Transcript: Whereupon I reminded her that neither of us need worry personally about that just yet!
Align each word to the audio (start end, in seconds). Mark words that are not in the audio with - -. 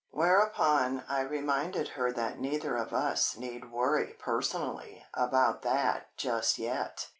Whereupon 0.09 1.03
I 1.07 1.21
reminded 1.21 1.89
her 1.89 2.11
that 2.11 2.39
neither 2.39 2.75
of 2.75 2.91
us 2.91 3.37
need 3.37 3.71
worry 3.71 4.15
personally 4.17 5.05
about 5.13 5.61
that 5.61 6.07
just 6.17 6.57
yet! 6.57 7.09